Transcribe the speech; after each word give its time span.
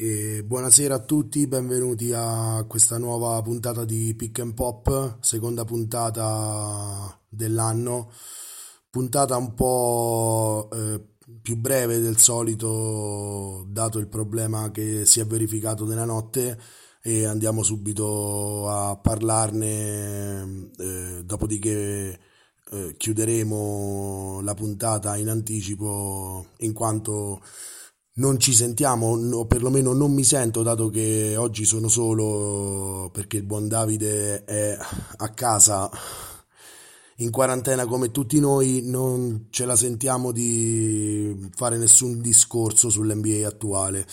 E 0.00 0.44
buonasera 0.44 0.94
a 0.94 1.00
tutti, 1.00 1.48
benvenuti 1.48 2.12
a 2.14 2.64
questa 2.68 2.98
nuova 2.98 3.42
puntata 3.42 3.84
di 3.84 4.14
Pick 4.14 4.38
and 4.38 4.54
Pop, 4.54 5.16
seconda 5.18 5.64
puntata 5.64 7.20
dell'anno, 7.28 8.12
puntata 8.90 9.36
un 9.36 9.54
po' 9.54 10.68
eh, 10.72 11.04
più 11.42 11.56
breve 11.56 11.98
del 11.98 12.16
solito 12.16 13.64
dato 13.66 13.98
il 13.98 14.06
problema 14.06 14.70
che 14.70 15.04
si 15.04 15.18
è 15.18 15.26
verificato 15.26 15.84
nella 15.84 16.04
notte 16.04 16.56
e 17.02 17.24
andiamo 17.24 17.64
subito 17.64 18.68
a 18.70 18.96
parlarne, 18.98 20.70
eh, 20.78 21.22
dopodiché 21.24 22.20
eh, 22.70 22.94
chiuderemo 22.96 24.42
la 24.42 24.54
puntata 24.54 25.16
in 25.16 25.28
anticipo 25.28 26.46
in 26.58 26.72
quanto 26.72 27.40
non 28.18 28.38
ci 28.38 28.52
sentiamo, 28.52 29.08
o 29.08 29.46
perlomeno 29.46 29.92
non 29.92 30.12
mi 30.12 30.24
sento, 30.24 30.62
dato 30.62 30.88
che 30.88 31.36
oggi 31.36 31.64
sono 31.64 31.88
solo 31.88 33.10
perché 33.12 33.38
il 33.38 33.44
buon 33.44 33.68
Davide 33.68 34.44
è 34.44 34.76
a 35.16 35.28
casa 35.30 35.90
in 37.20 37.30
quarantena 37.30 37.86
come 37.86 38.10
tutti 38.10 38.38
noi, 38.38 38.82
non 38.84 39.46
ce 39.50 39.64
la 39.64 39.74
sentiamo 39.74 40.30
di 40.30 41.50
fare 41.54 41.76
nessun 41.76 42.20
discorso 42.20 42.90
sull'NBA 42.90 43.46
attuale. 43.46 44.06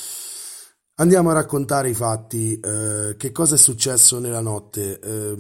Andiamo 0.98 1.30
a 1.30 1.34
raccontare 1.34 1.90
i 1.90 1.94
fatti. 1.94 2.58
Eh, 2.60 3.16
che 3.18 3.32
cosa 3.32 3.56
è 3.56 3.58
successo 3.58 4.18
nella 4.18 4.40
notte? 4.40 5.00
Eh, 5.00 5.36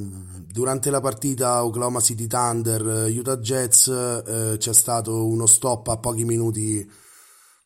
durante 0.51 0.89
la 0.89 0.99
partita 0.99 1.63
Oklahoma 1.63 2.01
City 2.01 2.27
Thunder 2.27 3.09
Utah 3.09 3.37
Jazz 3.37 3.87
eh, 3.87 4.55
c'è 4.57 4.73
stato 4.73 5.25
uno 5.25 5.45
stop 5.45 5.87
a 5.87 5.97
pochi 5.97 6.25
minuti 6.25 6.85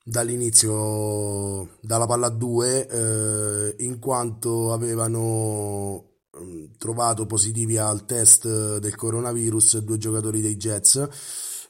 dall'inizio 0.10 1.78
dalla 1.82 2.08
palla 2.08 2.30
2 2.30 2.88
eh, 2.88 3.76
in 3.84 4.00
quanto 4.00 4.74
avevano 4.74 6.04
mm, 6.36 6.66
trovato 6.80 7.28
positivi 7.28 7.78
al 7.78 8.06
test 8.06 8.80
del 8.80 8.96
coronavirus 8.96 9.78
due 9.80 10.00
giocatori 10.00 10.42
dei 10.42 10.58
Jets 10.58 11.08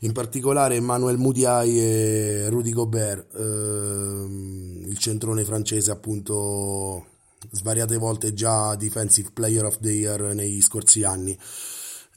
in 0.01 0.13
particolare 0.13 0.75
Emmanuel 0.75 1.17
Mudiai 1.17 1.79
e 1.81 2.49
Rudy 2.49 2.71
Gobert. 2.71 3.35
Ehm, 3.35 4.85
il 4.87 4.97
centrone 4.97 5.43
francese 5.43 5.91
appunto 5.91 7.05
svariate 7.51 7.97
volte 7.97 8.33
già 8.33 8.75
Defensive 8.75 9.31
Player 9.33 9.65
of 9.65 9.79
the 9.79 9.91
Year 9.91 10.33
negli 10.33 10.61
scorsi 10.61 11.03
anni 11.03 11.37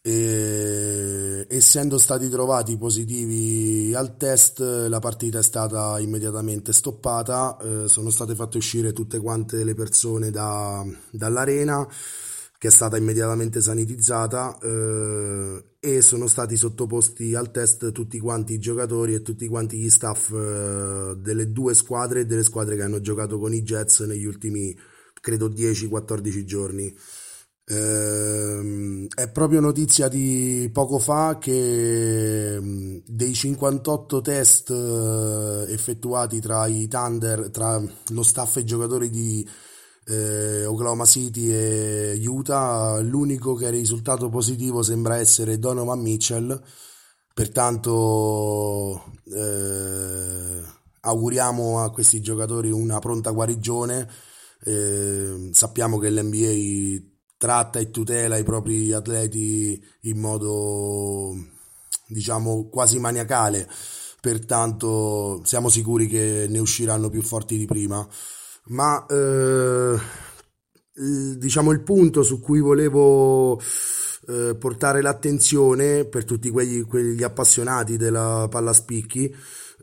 e, 0.03 1.47
essendo 1.49 1.97
stati 1.97 2.29
trovati 2.29 2.77
positivi 2.77 3.95
al 3.95 4.17
test, 4.17 4.59
la 4.61 4.99
partita 4.99 5.39
è 5.39 5.43
stata 5.43 5.99
immediatamente 6.01 6.73
stoppata, 6.73 7.57
eh, 7.63 7.89
sono 7.89 8.11
state 8.11 8.35
fatte 8.35 8.59
uscire 8.59 8.93
tutte 8.93 9.19
quante 9.21 9.65
le 9.65 9.75
persone 9.75 10.31
da, 10.31 10.85
dall'arena 11.11 11.87
che 12.63 12.69
è 12.69 12.71
stata 12.71 12.97
immediatamente 12.97 13.61
sanitizzata 13.61 14.57
eh, 14.63 15.65
e 15.81 16.01
sono 16.01 16.29
stati 16.29 16.55
sottoposti 16.55 17.35
al 17.35 17.51
test 17.51 17.91
tutti 17.91 18.21
quanti 18.21 18.53
i 18.53 18.61
giocatori 18.61 19.15
e 19.15 19.23
tutti 19.23 19.49
quanti 19.49 19.79
gli 19.79 19.91
staff 19.91 20.31
eh, 20.31 21.17
delle 21.17 21.51
due 21.51 21.75
squadre 21.75 22.21
e 22.21 22.25
delle 22.25 22.45
squadre 22.45 22.77
che 22.77 22.83
hanno 22.83 23.01
giocato 23.01 23.41
con 23.41 23.53
i 23.53 23.63
Jets 23.63 24.03
negli 24.03 24.27
ultimi 24.27 24.79
credo 25.21 25.49
10-14 25.49 26.45
giorni. 26.45 26.97
Eh, 27.65 28.61
è 29.23 29.31
proprio 29.31 29.61
notizia 29.61 30.09
di 30.09 30.69
poco 30.73 30.99
fa 30.99 31.39
che 31.39 32.59
mm, 32.61 32.99
dei 33.07 33.33
58 33.35 34.21
test 34.21 34.71
eh, 34.71 35.73
effettuati 35.73 36.41
tra 36.41 36.67
i 36.67 36.89
Thunder, 36.89 37.51
tra 37.51 37.81
lo 38.09 38.23
staff 38.23 38.57
e 38.57 38.61
i 38.61 38.65
giocatori 38.65 39.11
di 39.11 39.49
eh, 40.07 40.65
Oklahoma 40.67 41.05
City 41.05 41.51
e 41.53 42.21
Utah, 42.27 42.99
l'unico 43.01 43.55
che 43.55 43.69
è 43.69 43.71
risultato 43.71 44.29
positivo 44.29 44.83
sembra 44.83 45.17
essere 45.19 45.59
Donovan 45.59 46.01
Mitchell. 46.01 46.61
Pertanto 47.35 49.05
eh, 49.35 50.63
auguriamo 51.01 51.83
a 51.83 51.91
questi 51.91 52.21
giocatori 52.21 52.71
una 52.71 52.99
pronta 52.99 53.31
guarigione. 53.31 54.09
Eh, 54.65 55.51
sappiamo 55.53 55.99
che 55.99 56.11
l'NBA 56.11 57.12
tratta 57.43 57.81
e 57.81 57.91
tutela 57.91 58.37
i 58.37 58.45
propri 58.45 58.93
atleti 58.93 59.83
in 60.03 60.21
modo 60.21 61.35
diciamo 62.07 62.69
quasi 62.69 63.01
maniacale. 63.01 63.69
Pertanto 64.21 65.41
siamo 65.43 65.69
sicuri 65.69 66.07
che 66.07 66.47
ne 66.49 66.61
usciranno 66.61 67.11
più 67.11 67.21
forti 67.21 67.59
di 67.59 67.67
prima. 67.67 68.07
Ma 68.67 69.05
eh, 69.07 69.99
diciamo 71.37 71.73
il 71.73 71.81
punto 71.81 72.23
su 72.23 72.39
cui 72.39 72.61
volevo 72.61 73.61
eh, 74.29 74.55
portare 74.57 75.03
l'attenzione 75.03 76.05
per 76.05 76.25
tutti 76.25 76.49
quegli, 76.49 76.87
quegli 76.87 77.25
appassionati 77.25 77.97
della 77.97 78.47
palla 78.49 78.73
spicchi 78.73 79.35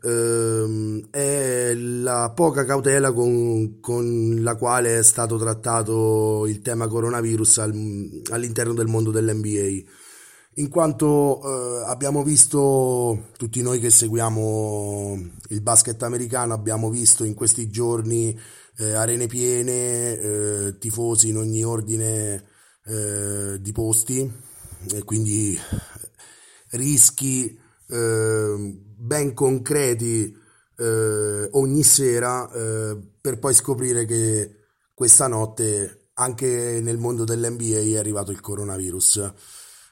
ehm, 0.02 1.10
è 1.10 1.74
la 1.74 2.32
poca 2.34 2.64
cautela 2.64 3.12
con, 3.12 3.80
con, 3.80 4.42
la 4.42 4.56
quale 4.56 4.98
è 4.98 5.02
stato 5.02 5.38
trattato 5.38 6.46
il 6.46 6.60
tema 6.60 6.88
coronavirus 6.88 7.58
al, 7.58 8.22
all'interno 8.30 8.74
del 8.74 8.86
mondo 8.86 9.10
dell'NBA. 9.10 9.88
In 10.54 10.68
quanto 10.68 11.40
eh, 11.42 11.84
abbiamo 11.86 12.22
visto, 12.22 13.28
tutti 13.36 13.62
noi 13.62 13.78
che 13.78 13.90
seguiamo 13.90 15.18
il 15.48 15.60
basket 15.62 16.02
americano, 16.02 16.54
abbiamo 16.54 16.90
visto 16.90 17.24
in 17.24 17.34
questi 17.34 17.70
giorni 17.70 18.38
eh, 18.78 18.92
arene 18.92 19.26
piene, 19.26 20.18
eh, 20.18 20.78
tifosi 20.78 21.28
in 21.28 21.36
ogni 21.36 21.62
ordine 21.62 22.44
eh, 22.84 23.60
di 23.60 23.72
posti, 23.72 24.30
e 24.92 25.04
quindi 25.04 25.58
rischi 26.70 27.58
eh, 27.90 28.80
ben 28.96 29.34
concreti 29.34 30.36
eh, 30.76 31.48
ogni 31.52 31.82
sera 31.82 32.50
eh, 32.50 32.96
per 33.20 33.38
poi 33.38 33.54
scoprire 33.54 34.04
che 34.04 34.54
questa 34.94 35.26
notte 35.26 36.08
anche 36.14 36.80
nel 36.82 36.98
mondo 36.98 37.24
dell'NBA 37.24 37.78
è 37.78 37.96
arrivato 37.96 38.30
il 38.30 38.40
coronavirus. 38.40 39.32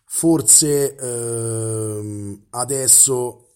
Forse 0.04 0.96
ehm, 0.96 2.46
adesso 2.50 3.48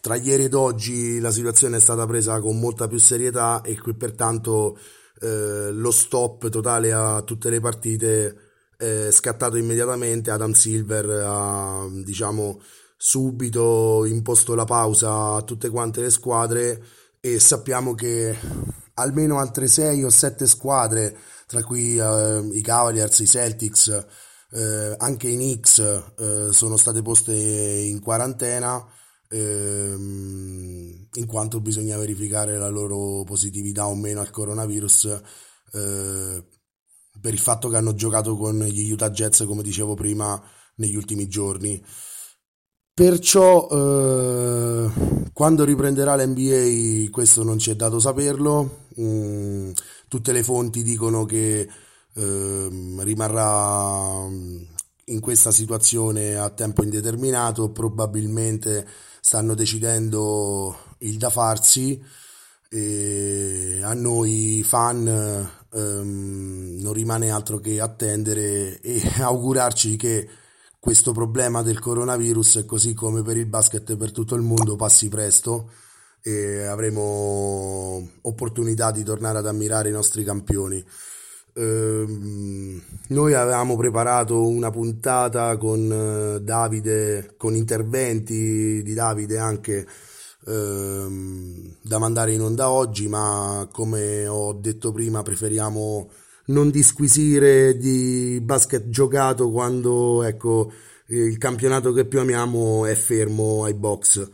tra 0.00 0.16
ieri 0.16 0.44
ed 0.44 0.54
oggi 0.54 1.18
la 1.18 1.30
situazione 1.30 1.76
è 1.76 1.80
stata 1.80 2.06
presa 2.06 2.40
con 2.40 2.58
molta 2.58 2.88
più 2.88 2.98
serietà 2.98 3.62
e 3.62 3.78
qui 3.78 3.94
pertanto 3.94 4.78
eh, 5.20 5.70
lo 5.70 5.90
stop 5.90 6.48
totale 6.48 6.92
a 6.92 7.22
tutte 7.22 7.50
le 7.50 7.60
partite 7.60 8.36
è 8.76 9.08
scattato 9.10 9.56
immediatamente. 9.56 10.30
Adam 10.30 10.52
Silver 10.52 11.22
ha 11.26 11.86
diciamo 12.04 12.60
subito 13.00 14.04
imposto 14.04 14.56
la 14.56 14.64
pausa 14.64 15.36
a 15.36 15.42
tutte 15.42 15.70
quante 15.70 16.00
le 16.00 16.10
squadre 16.10 16.82
e 17.20 17.38
sappiamo 17.38 17.94
che 17.94 18.36
almeno 18.94 19.38
altre 19.38 19.68
6 19.68 20.02
o 20.02 20.10
7 20.10 20.46
squadre, 20.46 21.16
tra 21.46 21.62
cui 21.62 21.96
eh, 21.96 22.48
i 22.52 22.60
Cavaliers, 22.60 23.20
i 23.20 23.26
Celtics, 23.26 24.06
eh, 24.50 24.94
anche 24.98 25.28
i 25.28 25.36
Knicks 25.36 25.78
eh, 25.78 26.48
sono 26.52 26.76
state 26.76 27.00
poste 27.02 27.32
in 27.32 28.00
quarantena 28.00 28.84
ehm, 29.28 31.08
in 31.12 31.26
quanto 31.26 31.60
bisogna 31.60 31.96
verificare 31.98 32.56
la 32.56 32.68
loro 32.68 33.24
positività 33.24 33.86
o 33.86 33.94
meno 33.94 34.20
al 34.20 34.30
coronavirus 34.30 35.20
eh, 35.72 36.44
per 37.20 37.32
il 37.32 37.38
fatto 37.38 37.68
che 37.68 37.76
hanno 37.76 37.94
giocato 37.94 38.36
con 38.36 38.58
gli 38.60 38.90
Utah 38.90 39.10
Jets 39.10 39.44
come 39.44 39.62
dicevo 39.62 39.94
prima 39.94 40.40
negli 40.76 40.96
ultimi 40.96 41.28
giorni 41.28 41.82
Perciò 42.98 43.68
eh, 43.70 44.90
quando 45.32 45.62
riprenderà 45.62 46.16
l'NBA 46.16 47.08
questo 47.12 47.44
non 47.44 47.56
ci 47.56 47.70
è 47.70 47.76
dato 47.76 48.00
saperlo, 48.00 48.86
mm, 49.00 49.70
tutte 50.08 50.32
le 50.32 50.42
fonti 50.42 50.82
dicono 50.82 51.24
che 51.24 51.60
eh, 51.60 52.68
rimarrà 52.98 54.26
mm, 54.26 54.62
in 55.04 55.20
questa 55.20 55.52
situazione 55.52 56.34
a 56.34 56.50
tempo 56.50 56.82
indeterminato, 56.82 57.70
probabilmente 57.70 58.84
stanno 59.20 59.54
decidendo 59.54 60.76
il 60.98 61.18
da 61.18 61.30
farsi. 61.30 62.02
E 62.68 63.78
a 63.80 63.94
noi 63.94 64.64
fan 64.66 65.06
ehm, 65.72 66.78
non 66.80 66.92
rimane 66.92 67.30
altro 67.30 67.58
che 67.60 67.80
attendere 67.80 68.80
e 68.80 69.00
augurarci 69.22 69.96
che 69.96 70.28
questo 70.88 71.12
problema 71.12 71.60
del 71.60 71.80
coronavirus, 71.80 72.64
così 72.64 72.94
come 72.94 73.20
per 73.20 73.36
il 73.36 73.44
basket 73.44 73.94
per 73.98 74.10
tutto 74.10 74.34
il 74.36 74.40
mondo, 74.40 74.74
passi 74.74 75.10
presto 75.10 75.68
e 76.22 76.64
avremo 76.64 78.08
opportunità 78.22 78.90
di 78.90 79.02
tornare 79.02 79.36
ad 79.36 79.46
ammirare 79.46 79.90
i 79.90 79.92
nostri 79.92 80.24
campioni. 80.24 80.82
Ehm, 81.56 82.82
noi 83.08 83.34
avevamo 83.34 83.76
preparato 83.76 84.48
una 84.48 84.70
puntata 84.70 85.58
con 85.58 85.92
eh, 85.92 86.40
Davide, 86.40 87.34
con 87.36 87.54
interventi 87.54 88.82
di 88.82 88.94
Davide 88.94 89.36
anche 89.36 89.86
ehm, 90.46 91.74
da 91.82 91.98
mandare 91.98 92.32
in 92.32 92.40
onda 92.40 92.70
oggi, 92.70 93.08
ma 93.08 93.68
come 93.70 94.26
ho 94.26 94.54
detto 94.54 94.90
prima 94.92 95.22
preferiamo 95.22 96.08
non 96.48 96.70
disquisire 96.70 97.76
di 97.76 98.40
basket 98.42 98.88
giocato 98.88 99.50
quando 99.50 100.22
ecco, 100.22 100.72
il 101.08 101.38
campionato 101.38 101.92
che 101.92 102.06
più 102.06 102.20
amiamo 102.20 102.86
è 102.86 102.94
fermo 102.94 103.64
ai 103.64 103.74
box. 103.74 104.28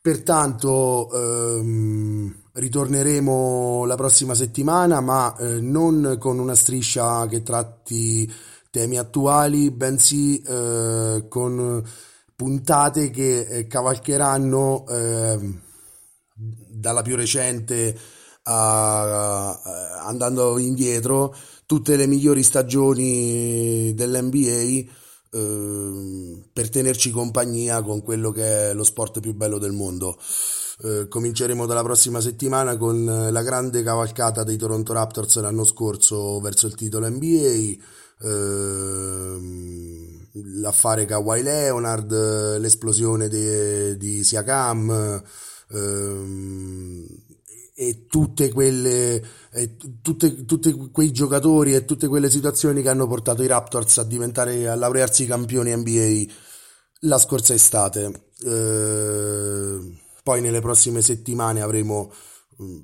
Pertanto 0.00 1.10
ehm, 1.12 2.42
ritorneremo 2.52 3.84
la 3.86 3.96
prossima 3.96 4.34
settimana, 4.34 5.00
ma 5.00 5.36
eh, 5.36 5.60
non 5.60 6.16
con 6.20 6.38
una 6.38 6.54
striscia 6.54 7.26
che 7.26 7.42
tratti 7.42 8.32
temi 8.70 8.98
attuali, 8.98 9.72
bensì 9.72 10.40
eh, 10.42 11.26
con 11.28 11.82
puntate 12.36 13.10
che 13.10 13.40
eh, 13.40 13.66
cavalcheranno 13.66 14.86
ehm, 14.86 15.60
dalla 16.34 17.02
più 17.02 17.16
recente 17.16 17.98
a, 18.48 19.60
andando 20.04 20.58
indietro 20.58 21.34
tutte 21.66 21.96
le 21.96 22.06
migliori 22.06 22.42
stagioni 22.42 23.92
dell'NBA 23.94 24.92
eh, 25.30 26.42
per 26.52 26.70
tenerci 26.70 27.10
compagnia 27.10 27.82
con 27.82 28.02
quello 28.02 28.30
che 28.30 28.70
è 28.70 28.74
lo 28.74 28.84
sport 28.84 29.20
più 29.20 29.34
bello 29.34 29.58
del 29.58 29.72
mondo. 29.72 30.16
Eh, 30.82 31.08
cominceremo 31.08 31.66
dalla 31.66 31.82
prossima 31.82 32.20
settimana 32.20 32.76
con 32.76 33.04
la 33.04 33.42
grande 33.42 33.82
cavalcata 33.82 34.44
dei 34.44 34.56
Toronto 34.56 34.92
Raptors 34.92 35.40
l'anno 35.40 35.64
scorso 35.64 36.38
verso 36.40 36.66
il 36.66 36.74
titolo 36.74 37.08
NBA, 37.08 37.74
eh, 38.20 39.38
l'affare 40.60 41.04
Kawhi 41.04 41.42
Leonard, 41.42 42.58
l'esplosione 42.58 43.28
di, 43.28 43.96
di 43.96 44.22
Siakam, 44.22 45.22
ehm, 45.72 47.06
e 47.78 48.06
tutte 48.06 48.50
quelle 48.50 49.22
e 49.52 49.76
tutte, 50.00 50.46
tutti 50.46 50.88
quei 50.90 51.12
giocatori 51.12 51.74
e 51.74 51.84
tutte 51.84 52.08
quelle 52.08 52.30
situazioni 52.30 52.80
che 52.80 52.88
hanno 52.88 53.06
portato 53.06 53.42
i 53.42 53.46
Raptors 53.46 53.98
a 53.98 54.04
diventare 54.04 54.66
a 54.66 54.74
laurearsi 54.74 55.26
campioni 55.26 55.76
NBA 55.76 56.24
la 57.00 57.18
scorsa 57.18 57.52
estate. 57.52 58.30
Eh, 58.46 59.78
poi 60.22 60.40
nelle 60.40 60.60
prossime 60.62 61.02
settimane 61.02 61.60
avremo 61.60 62.10
mm, 62.62 62.78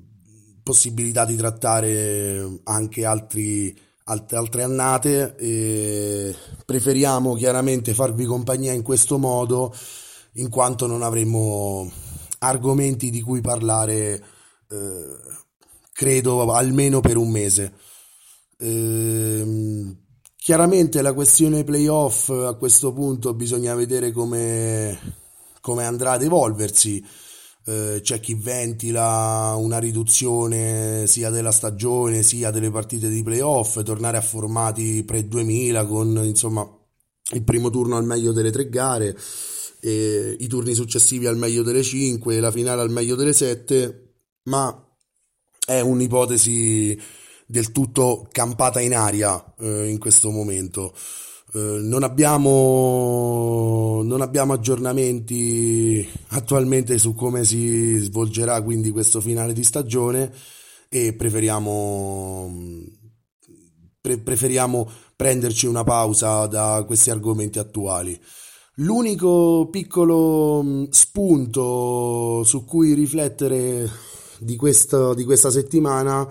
possibilità 0.61 1.25
di 1.25 1.37
trattare 1.37 2.59
anche 2.65 3.03
altri, 3.03 3.75
altre, 4.03 4.37
altre 4.37 4.61
annate 4.61 5.35
e 5.37 6.35
preferiamo 6.65 7.33
chiaramente 7.33 7.95
farvi 7.95 8.25
compagnia 8.25 8.73
in 8.73 8.83
questo 8.83 9.17
modo 9.17 9.75
in 10.33 10.49
quanto 10.49 10.85
non 10.85 11.01
avremo 11.01 11.91
argomenti 12.37 13.09
di 13.09 13.21
cui 13.21 13.41
parlare 13.41 14.32
eh, 14.73 15.17
credo 15.93 16.51
almeno 16.51 16.99
per 16.99 17.17
un 17.17 17.29
mese. 17.29 17.73
Eh, 18.57 19.95
chiaramente 20.35 21.01
la 21.01 21.13
questione 21.13 21.63
playoff 21.63 22.29
a 22.29 22.55
questo 22.55 22.91
punto 22.91 23.33
bisogna 23.33 23.75
vedere 23.75 24.11
come, 24.11 24.97
come 25.61 25.85
andrà 25.85 26.13
ad 26.13 26.23
evolversi. 26.23 27.05
Eh, 27.65 28.01
c'è 28.01 28.19
chi 28.19 28.33
ventila 28.33 29.55
una 29.57 29.77
riduzione 29.77 31.07
sia 31.07 31.29
della 31.29 31.51
stagione 31.51 32.21
sia 32.23 32.51
delle 32.51 32.71
partite 32.71 33.07
di 33.07 33.23
playoff, 33.23 33.81
tornare 33.83 34.17
a 34.17 34.21
formati 34.21 35.03
pre-2000 35.03 35.87
con 35.87 36.19
insomma 36.23 36.67
il 37.31 37.43
primo 37.43 37.69
turno 37.69 37.95
al 37.95 38.03
meglio 38.03 38.33
delle 38.33 38.51
tre 38.51 38.67
gare, 38.67 39.15
i 39.81 40.47
turni 40.47 40.73
successivi 40.73 41.25
al 41.25 41.37
meglio 41.37 41.63
delle 41.63 41.83
cinque, 41.83 42.39
la 42.39 42.51
finale 42.51 42.81
al 42.81 42.89
meglio 42.89 43.15
delle 43.15 43.33
sette 43.33 44.02
ma 44.43 44.87
è 45.65 45.79
un'ipotesi 45.79 46.99
del 47.45 47.71
tutto 47.71 48.27
campata 48.31 48.81
in 48.81 48.95
aria 48.95 49.53
eh, 49.59 49.89
in 49.89 49.99
questo 49.99 50.29
momento. 50.31 50.93
Eh, 51.53 51.59
non, 51.81 52.03
abbiamo, 52.03 54.01
non 54.03 54.21
abbiamo 54.21 54.53
aggiornamenti 54.53 56.07
attualmente 56.29 56.97
su 56.97 57.13
come 57.13 57.43
si 57.45 57.97
svolgerà 57.97 58.61
quindi 58.61 58.89
questo 58.91 59.21
finale 59.21 59.53
di 59.53 59.63
stagione 59.63 60.33
e 60.89 61.13
preferiamo, 61.13 62.51
pre- 64.01 64.17
preferiamo 64.17 64.89
prenderci 65.15 65.67
una 65.67 65.83
pausa 65.83 66.47
da 66.47 66.83
questi 66.85 67.09
argomenti 67.11 67.59
attuali. 67.59 68.19
L'unico 68.77 69.67
piccolo 69.69 70.87
spunto 70.89 72.43
su 72.43 72.65
cui 72.65 72.93
riflettere 72.93 73.87
di, 74.43 74.55
questo, 74.55 75.13
di 75.13 75.23
questa 75.23 75.49
settimana 75.49 76.27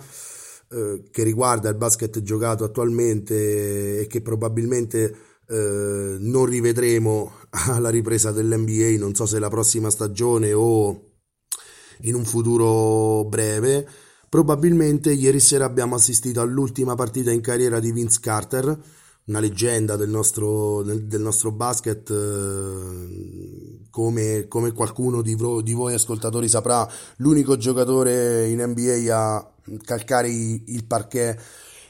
eh, 0.70 1.04
che 1.10 1.22
riguarda 1.22 1.68
il 1.68 1.76
basket 1.76 2.22
giocato 2.22 2.64
attualmente 2.64 4.00
e 4.00 4.06
che 4.06 4.22
probabilmente 4.22 5.16
eh, 5.48 6.16
non 6.18 6.46
rivedremo 6.46 7.32
alla 7.68 7.90
ripresa 7.90 8.30
dell'NBA, 8.32 8.98
non 8.98 9.14
so 9.14 9.26
se 9.26 9.38
la 9.38 9.50
prossima 9.50 9.90
stagione 9.90 10.52
o 10.52 11.10
in 12.02 12.14
un 12.14 12.24
futuro 12.24 13.24
breve. 13.28 13.86
Probabilmente 14.28 15.12
ieri 15.12 15.40
sera 15.40 15.66
abbiamo 15.66 15.94
assistito 15.94 16.40
all'ultima 16.40 16.94
partita 16.94 17.30
in 17.30 17.42
carriera 17.42 17.80
di 17.80 17.92
Vince 17.92 18.18
Carter, 18.20 18.78
una 19.26 19.40
leggenda 19.40 19.96
del 19.96 20.08
nostro, 20.08 20.82
del, 20.82 21.20
nostro 21.20 21.52
basket, 21.52 22.08
eh, 22.10 23.71
come, 23.92 24.48
come, 24.48 24.72
qualcuno 24.72 25.20
di, 25.20 25.36
di, 25.62 25.72
voi 25.74 25.92
ascoltatori 25.92 26.48
saprà, 26.48 26.90
l'unico 27.16 27.58
giocatore 27.58 28.48
in 28.48 28.62
NBA 28.62 29.14
a 29.14 29.52
calcare 29.84 30.30
il 30.30 30.84
parquet 30.86 31.38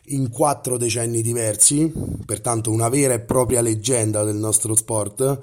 in 0.06 0.28
quattro 0.28 0.76
decenni 0.76 1.22
diversi, 1.22 1.93
pertanto 2.26 2.72
una 2.72 2.88
vera 2.88 3.14
e 3.14 3.20
propria 3.20 3.60
leggenda 3.60 4.25
del 4.25 4.34
nostro 4.34 4.75
sport. 4.75 5.40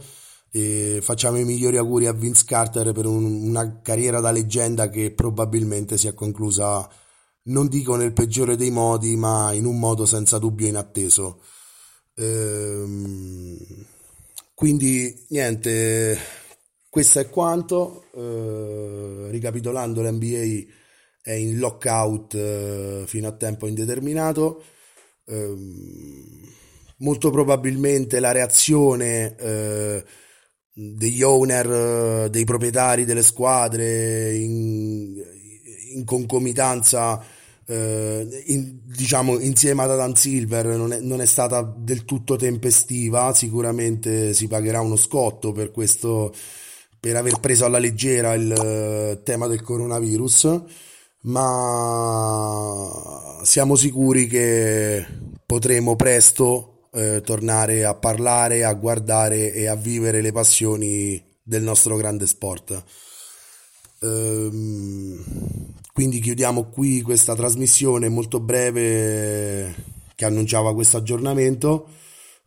E 0.52 1.00
facciamo 1.02 1.38
i 1.38 1.46
migliori 1.46 1.78
auguri 1.78 2.08
a 2.08 2.12
Vince 2.12 2.44
Carter 2.46 2.92
per 2.92 3.06
un, 3.06 3.24
una 3.24 3.80
carriera 3.82 4.20
da 4.20 4.32
leggenda 4.32 4.90
che 4.90 5.12
probabilmente 5.12 5.98
si 5.98 6.08
è 6.08 6.14
conclusa, 6.14 6.90
non 7.44 7.68
dico 7.68 7.96
nel 7.96 8.12
peggiore 8.12 8.58
dei 8.58 8.72
modi, 8.72 9.16
ma 9.16 9.54
in 9.54 9.66
un 9.66 9.80
modo 9.80 10.06
senza 10.06 10.40
dubbio 10.40 10.68
inatteso. 10.68 11.40
Ehm, 12.16 13.58
quindi 14.60 15.26
niente, 15.30 16.18
questo 16.90 17.20
è 17.20 17.30
quanto. 17.30 18.06
Eh, 18.14 19.28
ricapitolando, 19.30 20.02
l'NBA 20.02 20.74
è 21.22 21.34
in 21.34 21.60
lockout 21.60 22.34
eh, 22.34 23.04
fino 23.06 23.28
a 23.28 23.32
tempo 23.34 23.68
indeterminato. 23.68 24.64
Eh, 25.26 25.56
molto 26.98 27.30
probabilmente 27.30 28.20
la 28.20 28.32
reazione 28.32 29.36
eh, 29.38 30.04
degli 30.74 31.22
owner, 31.22 32.30
dei 32.30 32.44
proprietari 32.44 33.06
delle 33.06 33.24
squadre 33.24 34.36
in, 34.36 35.16
in 35.94 36.04
concomitanza 36.06 37.24
eh, 37.70 38.44
in, 38.48 38.80
diciamo 38.84 39.38
insieme 39.38 39.84
ad 39.84 39.92
Adam 39.92 40.14
Silver 40.14 40.66
non 40.66 40.92
è, 40.92 41.00
non 41.02 41.22
è, 41.22 41.26
stata 41.28 41.62
del 41.62 42.04
tutto 42.04 42.36
tempestiva, 42.36 43.32
sicuramente 43.36 44.34
si 44.34 44.48
pagherà 44.48 44.82
uno 44.82 44.96
scotto 44.96 45.52
per 45.52 45.70
questo, 45.72 46.34
per 47.00 47.16
aver 47.16 47.40
preso 47.40 47.66
alla 47.66 47.80
leggera 47.80 48.34
il 48.34 48.52
uh, 48.52 49.24
tema 49.24 49.48
del 49.48 49.62
coronavirus, 49.62 50.62
ma 51.22 53.40
siamo 53.44 53.76
sicuri 53.76 54.28
che 54.28 55.06
potremo 55.46 55.96
presto 55.96 56.88
eh, 56.92 57.22
tornare 57.22 57.86
a 57.86 57.94
parlare, 57.94 58.64
a 58.64 58.74
guardare 58.74 59.54
e 59.54 59.68
a 59.68 59.76
vivere 59.76 60.22
le 60.22 60.32
passioni 60.32 61.22
del 61.42 61.64
nostro 61.64 61.96
grande 61.96 62.28
sport. 62.28 62.84
Ehm, 64.02 65.24
quindi 65.94 66.20
chiudiamo 66.20 66.70
qui 66.70 67.02
questa 67.02 67.36
trasmissione 67.36 68.10
molto 68.10 68.40
breve 68.40 69.76
che 70.16 70.26
annunciava 70.26 70.74
questo 70.74 70.98
aggiornamento. 70.98 71.88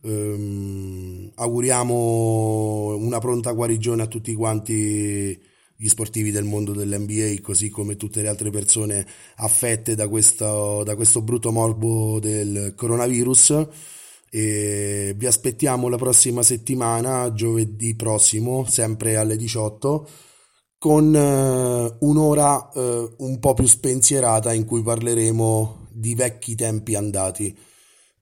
Ehm, 0.04 1.30
auguriamo 1.35 2.97
una 2.97 3.18
pronta 3.18 3.52
guarigione 3.52 4.02
a 4.02 4.06
tutti 4.06 4.35
quanti 4.35 5.40
gli 5.76 5.88
sportivi 5.88 6.30
del 6.30 6.44
mondo 6.44 6.73
dell'NBA, 6.73 7.40
così 7.42 7.68
come 7.68 7.97
tutte 7.97 8.23
le 8.23 8.28
altre 8.28 8.50
persone 8.50 9.06
affette 9.37 9.94
da 9.94 10.09
questo, 10.09 10.82
da 10.85 10.94
questo 10.94 11.23
brutto 11.23 11.50
morbo 11.50 12.21
del 12.21 12.75
coronavirus. 12.76 13.66
E 14.30 15.14
vi 15.16 15.26
aspettiamo 15.26 15.88
la 15.88 15.97
prossima 15.97 16.42
settimana, 16.42 17.32
giovedì 17.32 17.94
prossimo, 17.94 18.64
sempre 18.66 19.16
alle 19.16 19.37
18 19.37 20.09
con 20.82 21.14
eh, 21.14 21.97
un'ora 22.00 22.73
eh, 22.73 23.14
un 23.18 23.38
po' 23.38 23.54
più 23.54 23.66
spensierata 23.66 24.52
in 24.52 24.64
cui 24.64 24.82
parleremo 24.82 25.87
di 25.92 26.16
vecchi 26.16 26.56
tempi 26.56 26.97
andati. 26.97 27.56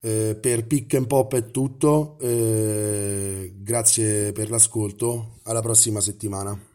Eh, 0.03 0.37
per 0.41 0.67
Pick 0.67 0.95
and 0.95 1.07
Pop 1.07 1.35
è 1.35 1.51
tutto, 1.51 2.17
eh, 2.21 3.53
grazie 3.59 4.33
per 4.33 4.49
l'ascolto, 4.49 5.41
alla 5.43 5.61
prossima 5.61 6.01
settimana. 6.01 6.70